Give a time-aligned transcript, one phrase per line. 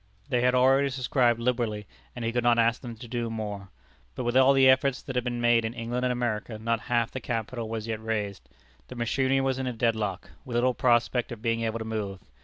[0.29, 3.69] They had already subscribed liberally, and he could not ask them to do more.
[4.15, 7.11] But with all the efforts that had been made in England and America, not half
[7.11, 8.49] the capital was yet raised.
[8.87, 12.19] The machinery was in a dead lock, with little prospect of being able to move.